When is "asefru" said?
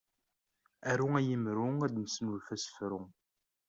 2.55-3.01